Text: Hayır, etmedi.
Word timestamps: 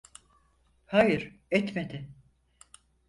Hayır, 0.85 1.35
etmedi. 1.51 2.09